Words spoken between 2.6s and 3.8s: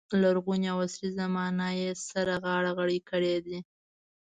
غړۍ کړې دي.